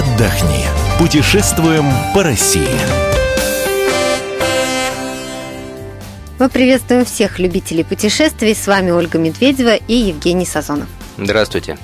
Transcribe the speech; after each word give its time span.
отдохни. 0.00 0.64
Путешествуем 0.98 1.84
по 2.14 2.22
России. 2.22 2.78
Мы 6.38 6.48
приветствуем 6.48 7.04
всех 7.04 7.38
любителей 7.38 7.84
путешествий. 7.84 8.54
С 8.54 8.66
вами 8.66 8.92
Ольга 8.92 9.18
Медведева 9.18 9.74
и 9.74 9.94
Евгений 9.94 10.46
Сазонов. 10.46 10.88
Здравствуйте. 11.18 11.76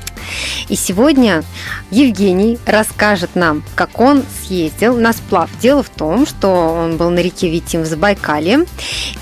И 0.69 0.77
сегодня 0.77 1.45
Евгений 1.91 2.59
расскажет 2.65 3.35
нам, 3.35 3.63
как 3.75 4.01
он 4.01 4.25
съездил 4.47 4.97
на 4.97 5.13
сплав. 5.13 5.51
Дело 5.61 5.83
в 5.83 5.91
том, 5.91 6.27
что 6.27 6.49
он 6.49 6.97
был 6.97 7.11
на 7.11 7.19
реке 7.19 7.51
Витим 7.51 7.83
в 7.83 7.87
Забайкале. 7.87 8.67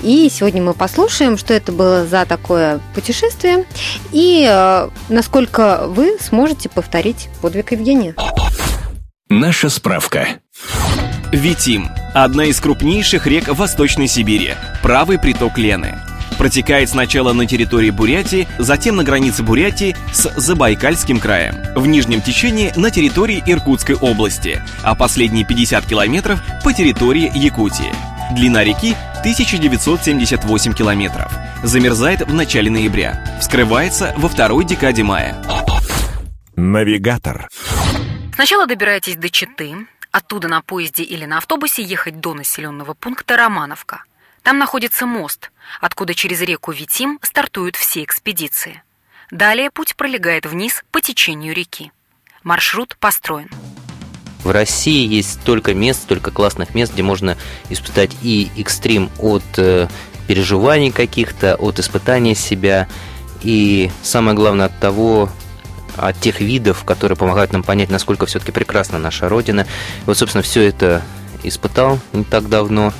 И 0.03 0.29
сегодня 0.31 0.63
мы 0.63 0.73
послушаем, 0.73 1.37
что 1.37 1.53
это 1.53 1.73
было 1.73 2.07
за 2.07 2.25
такое 2.25 2.79
путешествие 2.93 3.65
и 4.13 4.47
э, 4.49 4.89
насколько 5.09 5.85
вы 5.87 6.17
сможете 6.21 6.69
повторить 6.69 7.27
подвиг 7.41 7.73
Евгения. 7.73 8.15
Наша 9.29 9.69
справка. 9.69 10.27
Витим– 11.31 11.89
одна 12.13 12.45
из 12.45 12.59
крупнейших 12.59 13.25
рек 13.25 13.47
Восточной 13.47 14.07
Сибири, 14.07 14.53
правый 14.83 15.17
приток 15.17 15.57
Лены. 15.57 15.97
Протекает 16.37 16.89
сначала 16.89 17.33
на 17.33 17.47
территории 17.47 17.89
Бурятии, 17.89 18.47
затем 18.59 18.97
на 18.97 19.03
границе 19.03 19.41
Бурятии 19.41 19.95
с 20.13 20.31
Забайкальским 20.37 21.19
краем. 21.19 21.55
В 21.75 21.87
нижнем 21.87 22.21
течении 22.21 22.71
на 22.75 22.91
территории 22.91 23.41
Иркутской 23.47 23.95
области, 23.95 24.61
а 24.83 24.93
последние 24.93 25.43
50 25.43 25.87
километров 25.87 26.39
по 26.63 26.71
территории 26.71 27.31
Якутии. 27.33 27.91
Длина 28.31 28.63
реки 28.63 28.95
1978 29.21 30.73
километров. 30.73 31.31
Замерзает 31.63 32.21
в 32.21 32.33
начале 32.35 32.69
ноября. 32.69 33.39
Вскрывается 33.41 34.13
во 34.17 34.29
второй 34.29 34.65
декаде 34.65 35.01
мая. 35.01 35.35
Навигатор. 36.55 37.49
Сначала 38.35 38.67
добираетесь 38.67 39.15
до 39.15 39.29
Читы, 39.29 39.87
оттуда 40.11 40.49
на 40.49 40.61
поезде 40.61 41.03
или 41.03 41.23
на 41.23 41.37
автобусе 41.37 41.81
ехать 41.81 42.19
до 42.19 42.33
населенного 42.33 42.93
пункта 42.93 43.37
Романовка. 43.37 44.03
Там 44.43 44.57
находится 44.57 45.05
мост, 45.05 45.51
откуда 45.79 46.13
через 46.13 46.41
реку 46.41 46.73
Витим 46.73 47.17
стартуют 47.21 47.77
все 47.77 48.03
экспедиции. 48.03 48.83
Далее 49.31 49.71
путь 49.71 49.95
пролегает 49.95 50.45
вниз 50.45 50.83
по 50.91 50.99
течению 50.99 51.55
реки. 51.55 51.93
Маршрут 52.43 52.97
построен. 52.99 53.49
В 54.43 54.51
России 54.51 55.07
есть 55.07 55.41
столько 55.41 55.73
мест, 55.73 56.03
столько 56.03 56.29
классных 56.29 56.75
мест, 56.75 56.91
где 56.91 57.03
можно 57.03 57.37
испытать 57.69 58.11
и 58.21 58.51
экстрим 58.57 59.09
от 59.17 59.43
э, 59.55 59.87
переживаний 60.27 60.91
каких-то, 60.91 61.55
от 61.55 61.79
испытания 61.79 62.35
себя, 62.35 62.89
и 63.43 63.89
самое 64.03 64.35
главное 64.35 64.65
от 64.65 64.77
того, 64.77 65.31
от 65.97 66.19
тех 66.19 66.41
видов, 66.41 66.83
которые 66.83 67.17
помогают 67.17 67.53
нам 67.53 67.63
понять, 67.63 67.89
насколько 67.89 68.25
все-таки 68.25 68.51
прекрасна 68.51 68.99
наша 68.99 69.29
Родина. 69.29 69.61
И 69.61 70.05
вот, 70.05 70.17
собственно, 70.17 70.41
все 70.41 70.67
это 70.67 71.01
испытал 71.43 71.99
не 72.13 72.23
так 72.23 72.49
давно 72.49 72.93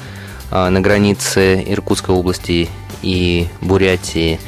а, 0.51 0.69
на 0.69 0.81
границе 0.81 1.63
Иркутской 1.67 2.15
области 2.15 2.69
и 3.01 3.47
Бурятии. 3.61 4.39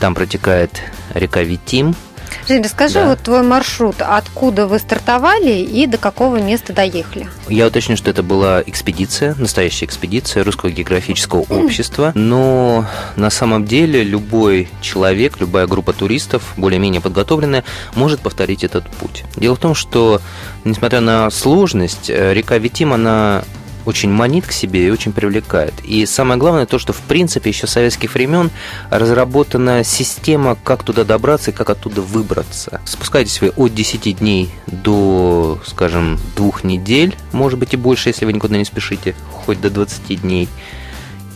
Там 0.00 0.14
протекает 0.14 0.80
река 1.14 1.42
Витим– 1.42 1.94
Жень, 2.48 2.62
расскажи 2.62 2.94
Да. 2.94 3.08
вот 3.08 3.20
твой 3.20 3.42
маршрут, 3.42 3.96
откуда 4.00 4.66
вы 4.66 4.78
стартовали 4.78 5.52
и 5.60 5.86
до 5.86 5.98
какого 5.98 6.36
места 6.40 6.72
доехали? 6.72 7.28
Я 7.48 7.66
уточню, 7.66 7.96
что 7.96 8.10
это 8.10 8.22
была 8.22 8.62
экспедиция, 8.66 9.34
настоящая 9.38 9.86
экспедиция 9.86 10.44
Русского 10.44 10.70
географического 10.70 11.40
общества, 11.50 12.12
но 12.14 12.86
на 13.16 13.30
самом 13.30 13.64
деле 13.66 14.02
любой 14.02 14.68
человек, 14.80 15.40
любая 15.40 15.66
группа 15.66 15.92
туристов, 15.92 16.42
более-менее 16.56 17.00
подготовленная, 17.00 17.64
может 17.94 18.20
повторить 18.20 18.64
этот 18.64 18.88
путь. 18.88 19.24
Дело 19.36 19.56
в 19.56 19.58
том, 19.58 19.74
что, 19.74 20.20
несмотря 20.64 21.00
на 21.00 21.30
сложность, 21.30 22.08
э, 22.10 22.32
река 22.34 22.58
Витим, 22.58 22.92
она 22.92 23.44
очень 23.88 24.10
манит 24.10 24.46
к 24.46 24.52
себе 24.52 24.86
и 24.86 24.90
очень 24.90 25.12
привлекает. 25.12 25.72
И 25.82 26.04
самое 26.04 26.38
главное 26.38 26.66
то, 26.66 26.78
что 26.78 26.92
в 26.92 27.00
принципе 27.00 27.48
еще 27.48 27.66
с 27.66 27.70
советских 27.70 28.12
времен 28.12 28.50
разработана 28.90 29.82
система, 29.82 30.56
как 30.62 30.82
туда 30.82 31.04
добраться 31.04 31.50
и 31.50 31.54
как 31.54 31.70
оттуда 31.70 32.02
выбраться. 32.02 32.82
Спускаетесь 32.84 33.40
вы 33.40 33.48
от 33.48 33.74
10 33.74 34.18
дней 34.18 34.50
до, 34.66 35.58
скажем, 35.64 36.18
двух 36.36 36.64
недель, 36.64 37.16
может 37.32 37.58
быть 37.58 37.72
и 37.72 37.78
больше, 37.78 38.10
если 38.10 38.26
вы 38.26 38.34
никуда 38.34 38.58
не 38.58 38.66
спешите, 38.66 39.14
хоть 39.32 39.58
до 39.60 39.70
20 39.70 40.20
дней. 40.20 40.50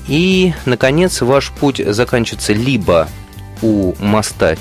И, 0.07 0.53
наконец, 0.67 1.23
ваш 1.23 1.53
путь 1.53 1.81
заканчивается 1.85 2.53
либо 2.53 3.09
у 3.63 3.95
моста 3.99 4.57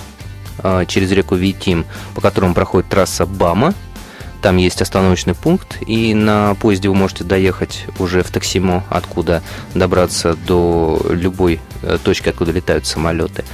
э, 0.59 0.85
через 0.88 1.12
реку 1.12 1.35
Витим, 1.35 1.85
по 2.16 2.22
которому 2.22 2.53
проходит 2.53 2.90
трасса 2.90 3.25
Бама, 3.25 3.74
там 4.41 4.57
есть 4.57 4.81
остановочный 4.81 5.35
пункт, 5.35 5.78
и 5.85 6.13
на 6.13 6.56
поезде 6.56 6.90
вы 6.90 6.96
можете 6.96 7.24
доехать 7.24 7.85
уже 8.00 8.24
в 8.24 8.31
Таксимо, 8.31 8.84
откуда 8.90 9.44
добраться 9.75 10.35
до 10.35 11.02
любой 11.09 11.59
э, 11.84 11.97
точки, 12.03 12.29
откуда 12.29 12.51
летают 12.51 12.85
самолеты. 12.85 13.46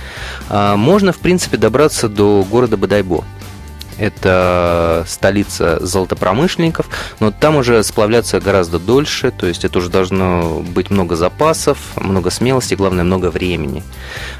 А 0.49 0.75
Можно, 0.75 1.11
в 1.11 1.17
принципе, 1.17 1.57
добраться 1.57 2.07
до 2.07 2.45
города 2.49 2.77
Бадайбо. 2.77 3.25
Это 3.97 5.05
столица 5.07 5.79
золотопромышленников, 5.85 6.87
но 7.19 7.31
там 7.31 7.55
уже 7.55 7.83
сплавляться 7.83 8.39
гораздо 8.39 8.77
дольше, 8.77 9.31
то 9.31 9.47
есть 9.47 9.65
это 9.65 9.79
уже 9.79 9.89
должно 9.89 10.59
быть 10.59 10.91
много 10.91 11.15
запасов, 11.15 11.77
много 11.95 12.29
смелости, 12.29 12.75
главное, 12.75 13.03
много 13.03 13.31
времени. 13.31 13.83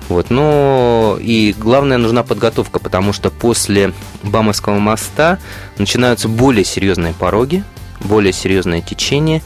Вот, 0.09 0.29
но 0.29 1.17
и 1.19 1.55
главное, 1.57 1.97
нужна 1.97 2.23
подготовка, 2.23 2.79
потому 2.79 3.13
что 3.13 3.31
после 3.31 3.93
Бамовского 4.23 4.77
моста 4.77 5.39
начинаются 5.77 6.27
более 6.27 6.63
серьезные 6.63 7.13
пороги, 7.13 7.63
более 7.99 8.33
серьезное 8.33 8.81
течение, 8.81 9.41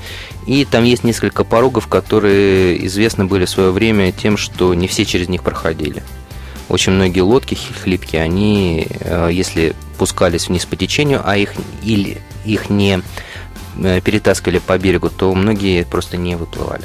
и 0.45 0.65
там 0.65 0.83
есть 0.83 1.03
несколько 1.03 1.43
порогов, 1.43 1.87
которые 1.87 2.85
известны 2.85 3.25
были 3.25 3.45
в 3.45 3.49
свое 3.49 3.71
время 3.71 4.11
тем, 4.11 4.37
что 4.37 4.73
не 4.73 4.87
все 4.87 5.05
через 5.05 5.29
них 5.29 5.43
проходили. 5.43 6.03
Очень 6.67 6.93
многие 6.93 7.21
лодки 7.21 7.57
хлипкие, 7.83 8.21
они, 8.21 8.87
э, 9.01 9.29
если 9.31 9.75
пускались 10.01 10.47
вниз 10.47 10.65
по 10.65 10.75
течению, 10.75 11.21
а 11.23 11.37
их 11.37 11.53
или 11.83 12.23
их 12.43 12.71
не 12.71 13.03
э, 13.77 14.01
перетаскивали 14.01 14.57
по 14.57 14.75
берегу, 14.79 15.11
то 15.11 15.31
многие 15.35 15.85
просто 15.85 16.17
не 16.17 16.35
выплывали. 16.35 16.81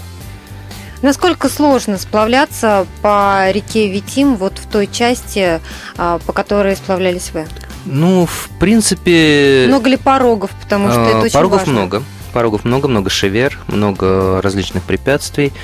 Насколько 1.01 1.49
сложно 1.49 1.97
сплавляться 1.97 2.87
по 3.01 3.51
реке 3.51 3.91
Витим 3.91 4.37
вот 4.37 4.59
в 4.59 4.67
той 4.71 4.87
части, 4.87 5.63
а, 5.97 6.19
по 6.27 6.35
которой 6.35 6.77
сплавлялись 6.77 7.31
вы? 7.33 7.47
Ну, 7.87 8.27
в 8.27 8.51
принципе... 8.61 9.65
Много 9.67 9.89
ли 9.89 9.97
порогов, 9.97 10.51
потому 10.63 10.91
что 10.91 11.01
это 11.01 11.17
э, 11.17 11.23
очень 11.23 11.33
порогов 11.33 11.61
важно. 11.61 11.73
много. 11.73 12.03
Порогов 12.35 12.65
много, 12.67 12.87
много 12.87 13.09
шевер, 13.09 13.59
много 13.67 14.43
различных 14.43 14.83
препятствий, 14.83 15.55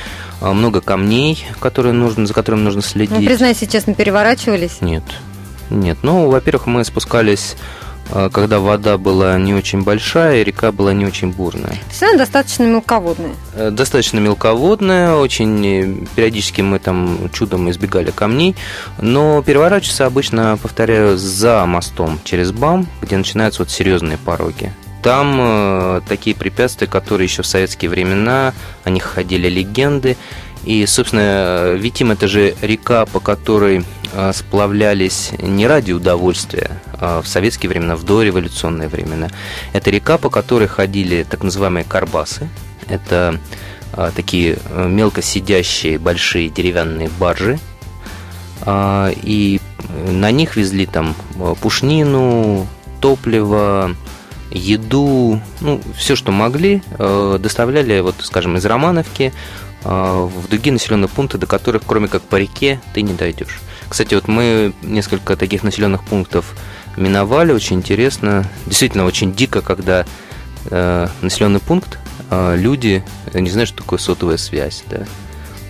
э, 0.40 0.50
много 0.50 0.80
камней, 0.80 1.46
которые 1.60 1.92
нужно, 1.92 2.24
за 2.24 2.32
которыми 2.32 2.62
нужно 2.62 2.80
следить. 2.80 3.14
Ну, 3.14 3.22
признайся 3.22 3.66
честно, 3.66 3.92
переворачивались. 3.92 4.80
Нет. 4.80 5.04
Нет. 5.72 5.98
Ну, 6.02 6.28
во-первых, 6.28 6.66
мы 6.66 6.84
спускались, 6.84 7.56
э, 8.10 8.28
когда 8.32 8.58
вода 8.60 8.98
была 8.98 9.38
не 9.38 9.54
очень 9.54 9.82
большая, 9.82 10.40
и 10.40 10.44
река 10.44 10.70
была 10.70 10.92
не 10.92 11.06
очень 11.06 11.30
бурная. 11.32 11.70
То 11.70 11.90
есть 11.90 12.02
она 12.02 12.16
достаточно 12.18 12.64
мелководная. 12.64 13.32
Э, 13.54 13.70
Достаточно 13.70 14.18
мелководная, 14.18 15.14
очень 15.14 15.66
э, 15.66 16.06
периодически 16.14 16.60
мы 16.60 16.78
там 16.78 17.30
чудом 17.32 17.70
избегали 17.70 18.10
камней, 18.10 18.54
но 19.00 19.42
переворачиваться 19.42 20.06
обычно, 20.06 20.58
повторяю, 20.60 21.16
за 21.16 21.64
мостом 21.66 22.20
через 22.24 22.52
БАМ, 22.52 22.86
где 23.00 23.16
начинаются 23.16 23.62
вот 23.62 23.70
серьезные 23.70 24.18
пороги. 24.18 24.72
Там 25.02 25.36
э, 25.40 26.00
такие 26.08 26.36
препятствия, 26.36 26.86
которые 26.86 27.24
еще 27.26 27.42
в 27.42 27.46
советские 27.46 27.90
времена, 27.90 28.52
о 28.84 28.90
них 28.90 29.04
ходили 29.04 29.48
легенды. 29.48 30.16
И, 30.64 30.86
собственно, 30.86 31.72
Витим 31.74 32.12
это 32.12 32.28
же 32.28 32.54
река, 32.62 33.04
по 33.06 33.18
которой 33.18 33.84
сплавлялись 34.32 35.30
не 35.38 35.66
ради 35.66 35.92
удовольствия 35.92 36.82
а 36.92 37.20
в 37.20 37.26
советские 37.26 37.68
времена, 37.68 37.96
в 37.96 38.04
дореволюционные 38.04 38.88
времена. 38.88 39.28
Это 39.72 39.90
река, 39.90 40.18
по 40.18 40.30
которой 40.30 40.68
ходили 40.68 41.24
так 41.28 41.42
называемые 41.42 41.84
карбасы. 41.84 42.48
Это 42.88 43.40
а, 43.92 44.10
такие 44.14 44.58
э, 44.70 44.88
мелко 44.88 45.20
сидящие 45.20 45.98
большие 45.98 46.48
деревянные 46.48 47.10
баржи. 47.18 47.58
А, 48.60 49.10
и 49.22 49.60
на 50.06 50.30
них 50.30 50.56
везли 50.56 50.86
там 50.86 51.14
э, 51.36 51.54
пушнину, 51.60 52.66
топливо, 53.00 53.96
еду, 54.50 55.40
ну, 55.60 55.80
все, 55.96 56.14
что 56.16 56.32
могли, 56.32 56.82
э, 56.98 57.38
доставляли, 57.40 58.00
вот, 58.00 58.16
скажем, 58.20 58.56
из 58.56 58.64
Романовки 58.64 59.32
э, 59.84 59.88
в 59.88 60.48
другие 60.48 60.72
населенные 60.72 61.08
пункты, 61.08 61.38
до 61.38 61.46
которых, 61.46 61.82
кроме 61.86 62.08
как 62.08 62.22
по 62.22 62.36
реке, 62.36 62.80
ты 62.94 63.02
не 63.02 63.12
дойдешь. 63.12 63.60
Кстати, 63.92 64.14
вот 64.14 64.26
мы 64.26 64.72
несколько 64.80 65.36
таких 65.36 65.62
населенных 65.62 66.02
пунктов 66.02 66.56
миновали, 66.96 67.52
очень 67.52 67.76
интересно, 67.76 68.48
действительно 68.64 69.04
очень 69.04 69.34
дико, 69.34 69.60
когда 69.60 70.06
э, 70.70 71.08
населенный 71.20 71.60
пункт, 71.60 71.98
э, 72.30 72.56
люди 72.56 73.04
не 73.34 73.50
знают, 73.50 73.68
что 73.68 73.82
такое 73.82 73.98
сотовая 73.98 74.38
связь, 74.38 74.82
да. 74.88 75.04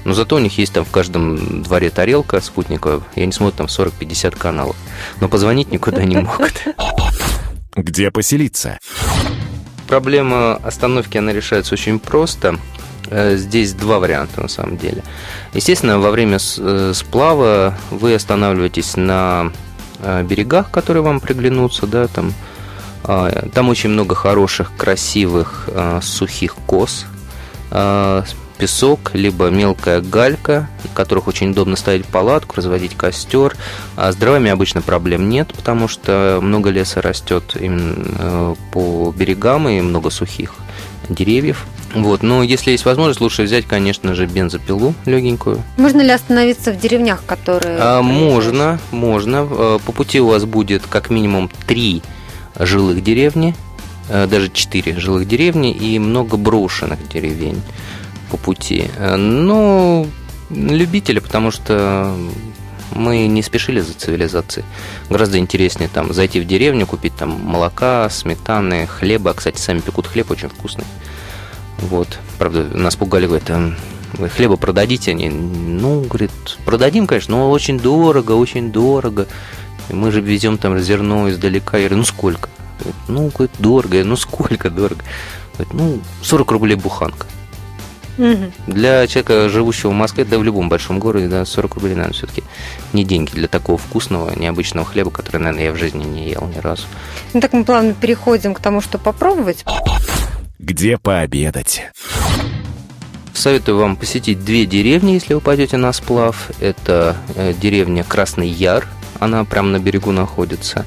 Но 0.04 0.14
зато 0.14 0.36
у 0.36 0.38
них 0.38 0.56
есть 0.56 0.72
там 0.72 0.84
в 0.84 0.90
каждом 0.92 1.64
дворе 1.64 1.90
тарелка 1.90 2.40
спутниковая, 2.40 3.00
и 3.16 3.22
они 3.22 3.32
смотрят 3.32 3.56
там 3.56 3.66
40-50 3.66 4.38
каналов. 4.38 4.76
Но 5.20 5.28
позвонить 5.28 5.72
никуда 5.72 6.04
не 6.04 6.18
могут. 6.18 6.54
Где 7.74 8.12
поселиться? 8.12 8.78
проблема 9.92 10.54
остановки, 10.54 11.18
она 11.18 11.34
решается 11.34 11.74
очень 11.74 11.98
просто. 11.98 12.58
Э, 13.12 13.36
здесь 13.36 13.74
два 13.74 13.98
варианта 13.98 14.40
на 14.40 14.48
самом 14.48 14.78
деле. 14.78 15.02
Естественно, 15.52 15.98
во 15.98 16.10
время 16.10 16.38
э, 16.38 16.92
сплава 16.94 17.76
вы 17.90 18.14
останавливаетесь 18.14 18.96
на 18.96 19.52
э, 19.98 20.22
берегах, 20.22 20.70
которые 20.70 21.02
вам 21.02 21.20
приглянутся, 21.20 21.86
да, 21.86 22.06
там, 22.06 22.32
а, 23.04 23.48
там 23.52 23.68
очень 23.68 23.90
много 23.90 24.14
хороших, 24.14 24.72
красивых, 24.76 25.68
сухих 26.00 26.54
кос, 26.66 27.04
песок, 28.58 29.10
либо 29.12 29.48
мелкая 29.50 30.00
галька, 30.00 30.68
в 30.84 30.94
которых 30.94 31.26
очень 31.26 31.50
удобно 31.50 31.74
ставить 31.74 32.06
палатку, 32.06 32.56
разводить 32.56 32.96
костер. 32.96 33.56
А 33.96 34.12
с 34.12 34.16
дровами 34.16 34.50
обычно 34.50 34.82
проблем 34.82 35.28
нет, 35.28 35.52
потому 35.52 35.88
что 35.88 36.38
много 36.40 36.70
леса 36.70 37.02
растет 37.02 37.56
именно 37.58 38.54
по 38.70 39.12
берегам 39.16 39.68
и 39.68 39.80
много 39.80 40.10
сухих 40.10 40.54
деревьев. 41.08 41.66
Вот, 41.94 42.22
но 42.22 42.42
если 42.42 42.70
есть 42.70 42.84
возможность, 42.84 43.20
лучше 43.20 43.42
взять, 43.42 43.66
конечно 43.66 44.14
же, 44.14 44.26
бензопилу 44.26 44.94
легенькую. 45.04 45.62
Можно 45.76 46.00
ли 46.00 46.10
остановиться 46.10 46.72
в 46.72 46.78
деревнях, 46.78 47.22
которые... 47.26 47.78
А, 47.78 48.02
можно, 48.02 48.78
можно. 48.90 49.46
Э, 49.50 49.78
по 49.84 49.92
пути 49.92 50.20
у 50.20 50.28
вас 50.28 50.44
будет 50.44 50.86
как 50.86 51.10
минимум 51.10 51.50
три 51.66 52.02
жилых 52.58 53.02
деревни, 53.02 53.54
э, 54.08 54.26
даже 54.26 54.50
четыре 54.50 54.98
жилых 54.98 55.28
деревни 55.28 55.72
и 55.72 55.98
много 55.98 56.36
брошенных 56.36 57.06
деревень 57.08 57.60
по 58.30 58.38
пути. 58.38 58.86
Э, 58.96 59.16
но 59.16 60.06
любители, 60.50 61.18
потому 61.18 61.50
что 61.50 62.14
мы 62.94 63.26
не 63.26 63.42
спешили 63.42 63.80
за 63.80 63.94
цивилизацией. 63.94 64.64
Гораздо 65.10 65.38
интереснее 65.38 65.88
там 65.92 66.12
зайти 66.12 66.40
в 66.40 66.46
деревню, 66.46 66.86
купить 66.86 67.14
там 67.16 67.30
молока, 67.30 68.08
сметаны, 68.10 68.86
хлеба. 68.86 69.34
Кстати, 69.34 69.58
сами 69.58 69.80
пекут 69.80 70.06
хлеб 70.06 70.30
очень 70.30 70.48
вкусный. 70.48 70.84
Вот. 71.82 72.18
Правда, 72.38 72.64
нас 72.72 72.96
пугали, 72.96 73.26
говорят, 73.26 73.50
вы 74.14 74.28
хлеба 74.28 74.56
продадите? 74.56 75.10
Они, 75.10 75.28
ну, 75.28 76.02
говорит, 76.02 76.30
продадим, 76.64 77.06
конечно, 77.06 77.36
но 77.36 77.50
очень 77.50 77.78
дорого, 77.78 78.32
очень 78.32 78.70
дорого. 78.70 79.26
И 79.88 79.94
мы 79.94 80.10
же 80.10 80.20
везем 80.20 80.58
там 80.58 80.78
зерно 80.78 81.28
издалека. 81.30 81.78
Я 81.78 81.84
говорю, 81.84 81.98
ну 81.98 82.04
сколько? 82.04 82.48
Говорит, 82.78 82.96
ну, 83.08 83.28
говорит, 83.28 83.50
дорого. 83.58 83.96
Я, 83.96 84.04
ну 84.04 84.16
сколько 84.16 84.70
дорого? 84.70 85.02
Говорит, 85.54 85.74
ну, 85.74 86.00
40 86.22 86.50
рублей 86.52 86.76
буханка. 86.76 87.26
Угу. 88.18 88.52
Для 88.66 89.06
человека, 89.06 89.48
живущего 89.48 89.90
в 89.90 89.94
Москве, 89.94 90.24
да 90.24 90.38
в 90.38 90.42
любом 90.42 90.68
большом 90.68 90.98
городе, 90.98 91.28
да, 91.28 91.44
40 91.44 91.74
рублей, 91.76 91.94
наверное, 91.94 92.12
все-таки 92.12 92.42
не 92.92 93.04
деньги 93.04 93.30
для 93.30 93.48
такого 93.48 93.78
вкусного, 93.78 94.38
необычного 94.38 94.86
хлеба, 94.86 95.10
который, 95.10 95.38
наверное, 95.38 95.64
я 95.64 95.72
в 95.72 95.76
жизни 95.76 96.04
не 96.04 96.28
ел 96.28 96.46
ни 96.54 96.58
разу. 96.58 96.84
Ну 97.32 97.40
так 97.40 97.52
мы 97.54 97.64
плавно 97.64 97.94
переходим 97.94 98.52
к 98.52 98.60
тому, 98.60 98.82
что 98.82 98.98
попробовать 98.98 99.64
где 100.62 100.96
пообедать. 100.96 101.82
Советую 103.34 103.78
вам 103.78 103.96
посетить 103.96 104.44
две 104.44 104.64
деревни, 104.64 105.12
если 105.12 105.34
вы 105.34 105.40
пойдете 105.40 105.76
на 105.76 105.92
сплав. 105.92 106.50
Это 106.60 107.16
э, 107.34 107.52
деревня 107.54 108.04
Красный 108.04 108.48
Яр, 108.48 108.86
она 109.18 109.44
прямо 109.44 109.68
на 109.70 109.78
берегу 109.78 110.12
находится. 110.12 110.86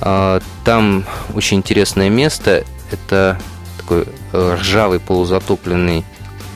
А, 0.00 0.40
там 0.64 1.04
очень 1.34 1.58
интересное 1.58 2.10
место. 2.10 2.64
Это 2.90 3.40
такой 3.78 4.04
э, 4.32 4.56
ржавый 4.60 5.00
полузатопленный 5.00 6.04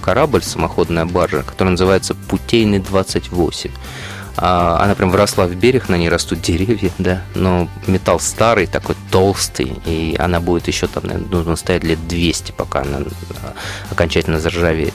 корабль, 0.03 0.43
самоходная 0.43 1.07
баржа, 1.07 1.43
который 1.43 1.71
называется 1.71 2.15
Путейный 2.15 2.81
28. 2.81 3.71
А, 4.37 4.79
она 4.83 4.95
прям 4.95 5.11
вросла 5.11 5.47
в 5.47 5.55
берег, 5.55 5.89
на 5.89 5.97
ней 5.97 6.09
растут 6.09 6.41
деревья, 6.41 6.91
да, 6.99 7.23
но 7.35 7.69
металл 7.87 8.19
старый, 8.19 8.67
такой 8.67 8.97
толстый, 9.11 9.81
и 9.87 10.17
она 10.19 10.41
будет 10.41 10.67
еще 10.67 10.87
там, 10.87 11.05
наверное, 11.07 11.29
нужно 11.29 11.57
стоять 11.57 11.85
лет 11.85 12.07
200, 12.09 12.53
пока 12.53 12.81
она 12.83 12.99
а, 12.99 13.55
окончательно 13.91 14.41
заржавеет. 14.41 14.95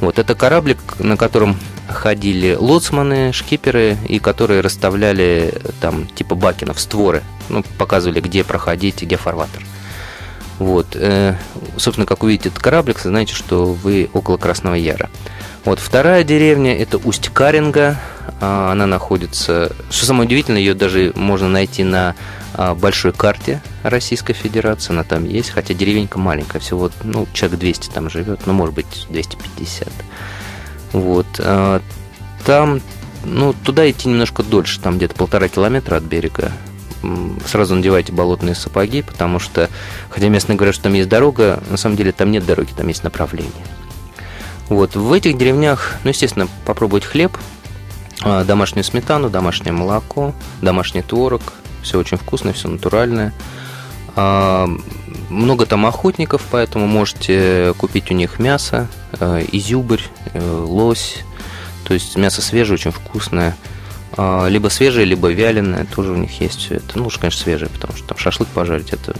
Вот 0.00 0.18
это 0.18 0.34
кораблик, 0.34 0.78
на 0.98 1.16
котором 1.16 1.56
ходили 1.88 2.56
лоцманы, 2.58 3.32
шкиперы, 3.32 3.96
и 4.08 4.18
которые 4.18 4.60
расставляли 4.60 5.54
там 5.80 6.06
типа 6.06 6.34
бакенов, 6.34 6.80
створы, 6.80 7.22
ну, 7.48 7.62
показывали, 7.78 8.20
где 8.20 8.44
проходить, 8.44 9.02
где 9.02 9.16
фарватер. 9.16 9.62
Вот, 10.60 10.88
э, 10.94 11.36
собственно, 11.78 12.06
как 12.06 12.22
увидите 12.22 12.50
этот 12.50 12.62
кораблик, 12.62 12.98
знаете, 12.98 13.34
что 13.34 13.72
вы 13.72 14.10
около 14.12 14.36
Красного 14.36 14.74
Яра. 14.74 15.08
Вот 15.64 15.78
вторая 15.78 16.22
деревня 16.22 16.76
это 16.76 16.98
Усть-Каринга. 16.98 17.98
А, 18.42 18.70
она 18.70 18.86
находится, 18.86 19.72
что 19.90 20.04
самое 20.04 20.26
удивительное, 20.26 20.60
ее 20.60 20.74
даже 20.74 21.14
можно 21.16 21.48
найти 21.48 21.82
на 21.82 22.14
а, 22.52 22.74
большой 22.74 23.12
карте 23.12 23.62
Российской 23.82 24.34
Федерации, 24.34 24.92
она 24.92 25.02
там 25.02 25.24
есть, 25.24 25.48
хотя 25.48 25.72
деревенька 25.72 26.18
маленькая, 26.18 26.58
всего, 26.58 26.90
ну, 27.04 27.26
человек 27.32 27.58
200 27.58 27.88
там 27.88 28.10
живет, 28.10 28.46
ну, 28.46 28.52
может 28.52 28.74
быть, 28.74 29.06
250. 29.08 29.88
Вот. 30.92 31.26
А, 31.38 31.80
там, 32.44 32.82
ну, 33.24 33.54
туда 33.64 33.90
идти 33.90 34.10
немножко 34.10 34.42
дольше, 34.42 34.78
там 34.78 34.98
где-то 34.98 35.14
полтора 35.14 35.48
километра 35.48 35.96
от 35.96 36.02
берега. 36.02 36.52
Сразу 37.46 37.74
надевайте 37.74 38.12
болотные 38.12 38.54
сапоги, 38.54 39.02
потому 39.02 39.38
что, 39.38 39.68
хотя 40.10 40.28
местные 40.28 40.56
говорят, 40.56 40.74
что 40.74 40.84
там 40.84 40.94
есть 40.94 41.08
дорога, 41.08 41.62
на 41.70 41.76
самом 41.76 41.96
деле 41.96 42.12
там 42.12 42.30
нет 42.30 42.44
дороги, 42.44 42.70
там 42.76 42.88
есть 42.88 43.04
направление. 43.04 43.52
Вот, 44.68 44.94
в 44.94 45.12
этих 45.12 45.36
деревнях, 45.36 45.96
ну, 46.04 46.10
естественно, 46.10 46.46
попробовать 46.64 47.04
хлеб, 47.04 47.36
а, 48.22 48.44
домашнюю 48.44 48.84
сметану, 48.84 49.30
домашнее 49.30 49.72
молоко, 49.72 50.34
домашний 50.60 51.02
творог, 51.02 51.42
все 51.82 51.98
очень 51.98 52.18
вкусное, 52.18 52.52
все 52.52 52.68
натуральное. 52.68 53.32
А, 54.14 54.68
много 55.30 55.66
там 55.66 55.86
охотников, 55.86 56.42
поэтому 56.50 56.86
можете 56.86 57.74
купить 57.78 58.10
у 58.10 58.14
них 58.14 58.38
мясо, 58.38 58.88
а, 59.18 59.40
изюбрь, 59.40 60.02
э, 60.34 60.64
лось, 60.66 61.24
то 61.84 61.94
есть 61.94 62.16
мясо 62.16 62.42
свежее, 62.42 62.74
очень 62.74 62.90
вкусное. 62.90 63.56
Либо 64.16 64.68
свежее, 64.68 65.06
либо 65.06 65.28
вяленое, 65.28 65.84
тоже 65.84 66.12
у 66.12 66.16
них 66.16 66.40
есть 66.40 66.58
все 66.58 66.76
это. 66.76 66.98
Ну, 66.98 67.04
лучше, 67.04 67.20
конечно, 67.20 67.42
свежее, 67.42 67.70
потому 67.70 67.96
что 67.96 68.08
там 68.08 68.18
шашлык 68.18 68.48
пожарить, 68.48 68.92
это 68.92 69.14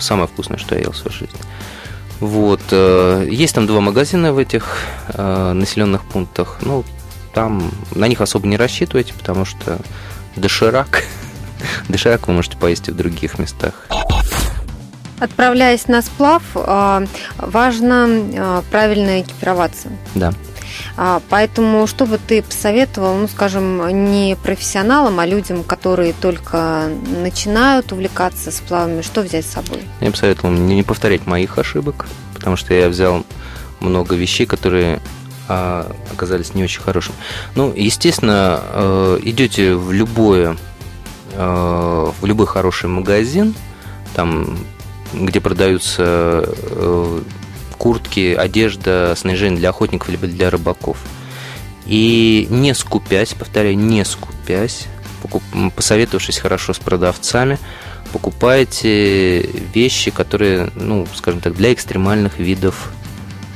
самое 0.00 0.28
вкусное, 0.28 0.56
что 0.56 0.76
я 0.76 0.82
ел 0.82 0.92
в 0.92 0.96
своей 0.96 1.16
жизни. 1.16 1.40
Вот. 2.20 2.60
Э, 2.70 3.26
есть 3.28 3.54
там 3.54 3.66
два 3.66 3.80
магазина 3.80 4.32
в 4.32 4.38
этих 4.38 4.76
э, 5.08 5.52
населенных 5.52 6.04
пунктах. 6.04 6.58
Ну, 6.60 6.84
там 7.34 7.72
на 7.94 8.06
них 8.06 8.20
особо 8.20 8.46
не 8.46 8.56
рассчитывайте, 8.56 9.14
потому 9.14 9.44
что 9.44 9.78
доширак. 10.36 11.04
Доширак 11.88 12.28
вы 12.28 12.34
можете 12.34 12.58
поесть 12.58 12.88
и 12.88 12.92
в 12.92 12.96
других 12.96 13.38
местах. 13.38 13.86
Отправляясь 15.18 15.88
на 15.88 16.02
сплав, 16.02 16.42
э, 16.54 17.06
важно 17.38 18.62
правильно 18.70 19.22
экипироваться. 19.22 19.88
Да. 20.14 20.32
А, 21.02 21.22
поэтому 21.30 21.86
что 21.86 22.04
бы 22.04 22.18
ты 22.18 22.42
посоветовал, 22.42 23.16
ну, 23.16 23.26
скажем, 23.26 23.88
не 24.12 24.36
профессионалам, 24.36 25.18
а 25.18 25.24
людям, 25.24 25.64
которые 25.64 26.12
только 26.12 26.90
начинают 27.22 27.90
увлекаться 27.90 28.50
сплавами, 28.50 29.00
что 29.00 29.22
взять 29.22 29.46
с 29.46 29.52
собой? 29.52 29.80
Я 30.02 30.10
бы 30.10 30.16
советовал 30.18 30.52
не 30.52 30.82
повторять 30.82 31.26
моих 31.26 31.56
ошибок, 31.56 32.06
потому 32.34 32.56
что 32.56 32.74
я 32.74 32.90
взял 32.90 33.24
много 33.80 34.14
вещей, 34.14 34.44
которые 34.44 35.00
а, 35.48 35.90
оказались 36.12 36.52
не 36.52 36.64
очень 36.64 36.82
хорошими. 36.82 37.16
Ну, 37.54 37.72
естественно, 37.74 38.60
э, 38.62 39.20
идете 39.22 39.76
в 39.76 39.92
любое, 39.92 40.58
э, 41.32 42.12
в 42.20 42.26
любой 42.26 42.46
хороший 42.46 42.90
магазин, 42.90 43.54
там, 44.14 44.58
где 45.14 45.40
продаются 45.40 46.44
э, 46.46 47.22
куртки, 47.80 48.34
одежда, 48.34 49.14
снаряжение 49.16 49.58
для 49.58 49.70
охотников 49.70 50.10
либо 50.10 50.26
для 50.26 50.50
рыбаков. 50.50 50.98
И 51.86 52.46
не 52.50 52.74
скупясь, 52.74 53.32
повторяю, 53.32 53.78
не 53.78 54.04
скупясь, 54.04 54.86
посоветовавшись 55.74 56.38
хорошо 56.38 56.74
с 56.74 56.78
продавцами, 56.78 57.58
покупайте 58.12 59.40
вещи, 59.74 60.10
которые, 60.10 60.70
ну, 60.74 61.06
скажем 61.14 61.40
так, 61.40 61.54
для 61.54 61.72
экстремальных 61.72 62.38
видов 62.38 62.92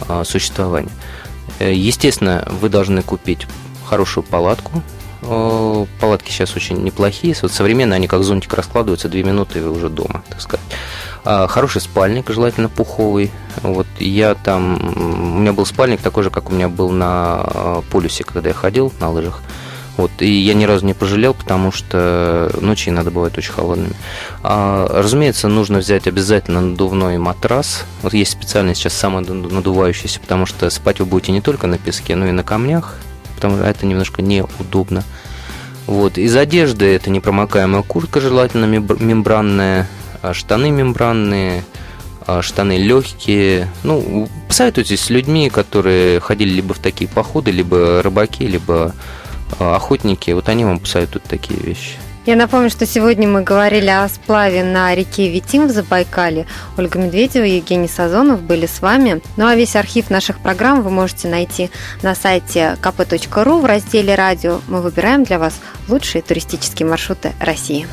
а, 0.09 0.25
существования. 0.25 0.91
Э, 1.59 1.75
естественно, 1.75 2.49
вы 2.61 2.71
должны 2.71 3.03
купить 3.03 3.47
хорошую 3.85 4.25
палатку. 4.25 4.83
Палатки 5.25 6.31
сейчас 6.31 6.55
очень 6.57 6.83
неплохие. 6.83 7.35
Вот 7.41 7.53
современные, 7.53 7.97
они 7.97 8.09
как 8.09 8.23
зонтик 8.25 8.53
раскладываются, 8.55 9.09
две 9.09 9.25
минуты 9.25 9.61
и 9.61 9.63
уже 9.63 9.89
дома, 9.89 10.23
так 10.29 10.41
сказать. 10.41 10.67
А, 11.25 11.47
хороший 11.49 11.81
спальник, 11.81 12.31
желательно 12.31 12.69
пуховый. 12.69 13.31
Вот 13.63 13.87
я 13.99 14.35
там, 14.35 15.37
у 15.37 15.41
меня 15.41 15.53
был 15.53 15.65
спальник 15.65 16.01
такой 16.01 16.23
же, 16.23 16.31
как 16.31 16.51
у 16.51 16.53
меня 16.53 16.69
был 16.69 16.91
на 16.91 17.41
а, 17.41 17.83
полюсе, 17.91 18.25
когда 18.25 18.51
я 18.51 18.55
ходил 18.55 18.93
на 19.01 19.11
лыжах. 19.11 19.41
Вот, 19.97 20.11
и 20.19 20.29
я 20.29 20.55
ни 20.55 20.65
разу 20.65 20.85
не 20.85 20.93
пожалел, 20.93 21.35
потому 21.35 21.71
что 21.71 22.51
ночи 22.61 22.89
иногда 22.89 23.13
бывают 23.13 23.39
очень 23.39 23.53
холодными. 23.53 23.95
А, 24.43 24.87
разумеется, 24.91 25.49
нужно 25.49 25.79
взять 25.79 26.07
обязательно 26.07 26.61
надувной 26.61 27.17
матрас. 27.19 27.85
Вот 28.03 28.13
есть 28.13 28.33
специальный 28.33 28.75
сейчас 28.75 28.95
самонадувающийся, 28.95 30.21
потому 30.21 30.47
что 30.47 30.69
спать 30.71 30.99
вы 30.99 31.07
будете 31.07 31.33
не 31.33 31.41
только 31.41 31.69
на 31.69 31.79
песке, 31.79 32.17
но 32.17 32.27
и 32.27 32.33
на 32.33 32.43
камнях, 32.43 32.97
потому 33.45 33.59
что 33.59 33.69
это 33.69 33.85
немножко 33.85 34.23
неудобно. 34.23 35.05
Вот, 35.87 36.17
из 36.17 36.35
одежды 36.35 36.87
это 36.87 37.11
непромокаемая 37.11 37.83
куртка, 37.83 38.21
желательно 38.21 38.65
мембранная, 38.65 39.87
а 40.23 40.33
штаны 40.33 40.71
мембранные, 40.71 41.63
а, 42.27 42.41
штаны 42.41 42.79
легкие. 42.79 43.69
Ну, 43.83 44.31
посоветуйтесь 44.49 45.03
с 45.03 45.11
людьми, 45.11 45.51
которые 45.51 46.21
ходили 46.21 46.55
либо 46.55 46.73
в 46.73 46.79
такие 46.79 47.07
походы, 47.07 47.51
либо 47.51 48.03
рыбаки, 48.03 48.47
либо 48.47 48.95
а, 49.59 49.77
охотники. 49.77 50.31
Вот 50.31 50.49
они 50.49 50.65
вам 50.65 50.79
посоветуют 50.79 51.25
такие 51.25 51.61
вещи. 51.61 51.99
Я 52.27 52.37
напомню, 52.37 52.71
что 52.71 52.87
сегодня 52.87 53.29
мы 53.29 53.43
говорили 53.43 53.89
о 53.89 54.09
сплаве 54.09 54.65
на 54.65 54.95
реке 54.95 55.29
Витим 55.29 55.67
в 55.67 55.71
Забайкале. 55.71 56.47
Ольга 56.79 56.99
Медведева 56.99 57.45
и 57.45 57.57
Евгений 57.57 57.87
Сазонов 57.87 58.41
были 58.41 58.65
с 58.65 58.81
вами. 58.81 59.21
Ну 59.37 59.47
а 59.47 59.55
весь 59.55 59.77
архив 59.77 60.09
наших 60.09 60.39
программ 60.39 60.83
вы 60.83 60.91
можете 60.91 61.29
найти 61.29 61.71
на 62.01 62.15
сайте 62.15 62.79
kp.ru 62.81 63.61
в 63.61 63.67
разделе 63.67 64.15
«Радио». 64.15 64.63
Мы 64.69 64.81
выбираем 64.81 65.25
для 65.25 65.39
вас 65.39 65.61
лучшие 65.87 66.23
туристические 66.23 66.89
маршруты 66.89 67.33
России. 67.41 67.87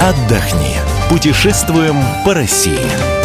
Отдохни. 0.00 0.69
Путешествуем 1.10 1.96
по 2.24 2.34
России. 2.34 3.19